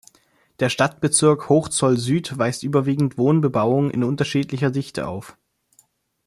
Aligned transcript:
Der 0.59 0.69
Stadtbezirk 0.69 1.47
Hochzoll-Süd 1.47 2.35
weist 2.39 2.63
überwiegend 2.63 3.19
Wohnbebauung 3.19 3.91
in 3.91 4.03
unterschiedlicher 4.03 4.71
Dichte 4.71 5.07
auf. 5.07 5.37